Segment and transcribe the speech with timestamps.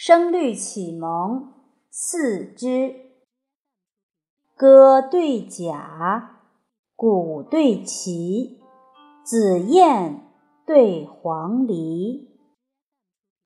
[0.00, 1.54] 声律启蒙
[1.90, 2.94] 四之，
[4.56, 6.38] 歌对甲，
[6.94, 8.60] 鼓对旗，
[9.24, 10.30] 紫燕
[10.64, 12.28] 对黄鹂，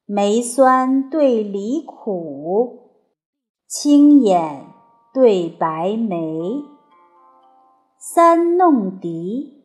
[0.04, 3.00] 梅酸对梨苦，
[3.66, 4.66] 青眼
[5.14, 6.62] 对白眉，
[7.98, 9.64] 三弄笛，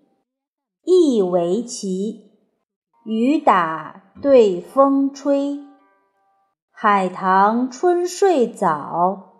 [0.85, 2.31] 一围棋，
[3.03, 5.66] 雨打对风吹。
[6.79, 9.33] 海棠春睡早，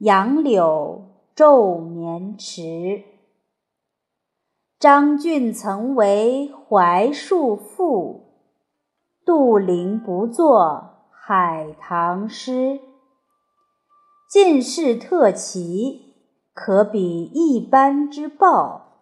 [0.00, 1.02] 杨柳
[1.34, 3.04] 昼眠迟。
[4.78, 8.34] 张俊曾为槐树赋，
[9.24, 12.80] 杜陵不作海棠诗。
[14.28, 16.16] 进士特奇，
[16.52, 18.98] 可比一般之报。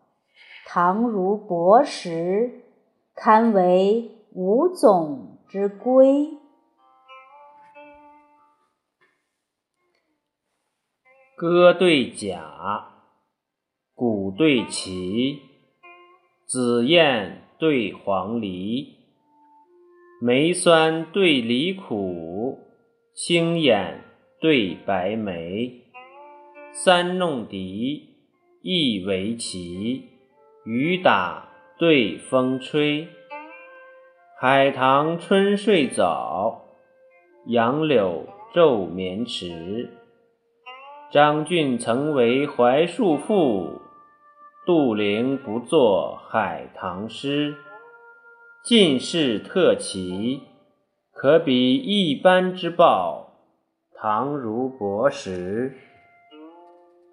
[0.69, 2.61] 唐如博识，
[3.17, 6.39] 堪为五总之规。
[11.39, 12.87] 歌对甲，
[13.95, 15.39] 鼓对旗，
[16.47, 18.87] 紫燕对黄鹂，
[20.23, 22.59] 梅酸对梨苦，
[23.15, 24.03] 青眼
[24.41, 25.83] 对白眉。
[26.73, 28.15] 三弄笛，
[28.62, 30.05] 一围棋，
[30.65, 33.09] 雨打对风吹。
[34.41, 36.65] 海棠春睡早，
[37.48, 39.91] 杨柳昼眠迟。
[41.17, 43.81] 张俊曾为槐树赋，
[44.67, 47.55] 杜陵不作海棠诗。
[48.62, 50.42] 进士特奇，
[51.14, 53.33] 可比一般之报。
[53.94, 55.78] 唐如博识，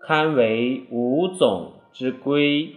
[0.05, 2.75] 堪为五总之规。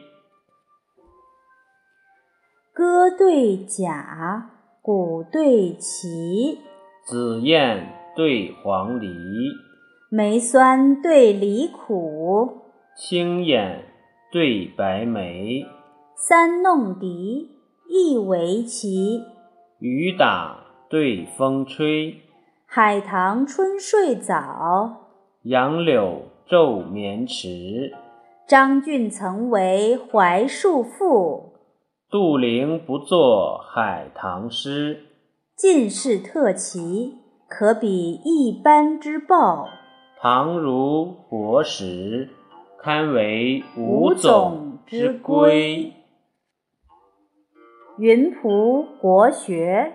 [2.73, 4.49] 歌对甲，
[4.81, 6.61] 鼓对齐，
[7.05, 9.66] 紫燕对黄鹂。
[10.09, 12.61] 梅酸对梨苦，
[12.97, 13.87] 青眼
[14.31, 15.67] 对白眉。
[16.15, 17.51] 三弄笛，
[17.89, 19.21] 一围棋，
[19.81, 22.15] 雨打对风吹。
[22.67, 25.09] 海棠春睡早，
[25.43, 27.93] 杨柳昼眠迟。
[28.47, 31.53] 张俊曾为槐树赋，
[32.09, 35.03] 杜陵不作海棠诗。
[35.57, 37.17] 进士特奇，
[37.49, 39.69] 可比一般之报。
[40.29, 42.31] 唐如博识，
[42.83, 45.93] 堪为五种之规。
[47.97, 49.93] 云仆国学。